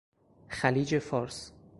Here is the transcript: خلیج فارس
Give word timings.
خلیج 0.49 0.99
فارس 0.99 1.51